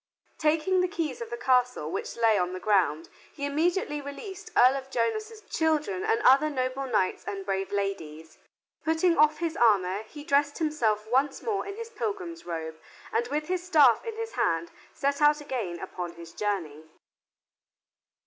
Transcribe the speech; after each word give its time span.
Taking 0.39 0.81
the 0.81 0.87
keys 0.87 1.21
of 1.21 1.29
the 1.29 1.37
castle, 1.37 1.91
which 1.91 2.17
lay 2.17 2.35
on 2.35 2.53
the 2.53 2.59
ground, 2.59 3.07
he 3.31 3.45
immediately 3.45 4.01
released 4.01 4.49
Earl 4.57 4.75
of 4.77 4.89
Jonas's 4.89 5.41
children 5.43 6.03
and 6.03 6.19
other 6.23 6.49
noble 6.49 6.87
knights 6.87 7.23
and 7.27 7.45
brave 7.45 7.71
ladies. 7.71 8.39
Putting 8.83 9.15
off 9.15 9.37
his 9.37 9.55
armor, 9.55 10.01
he 10.01 10.23
dressed 10.23 10.57
himself 10.57 11.05
once 11.05 11.43
more 11.43 11.67
in 11.67 11.75
his 11.75 11.91
pilgrim's 11.91 12.47
robe, 12.47 12.79
and 13.13 13.27
with 13.27 13.47
his 13.47 13.61
staff 13.61 14.03
in 14.03 14.15
his 14.15 14.31
hand 14.31 14.71
set 14.91 15.21
out 15.21 15.39
again 15.39 15.79
upon 15.79 16.13
his 16.13 16.33
journey. 16.33 16.85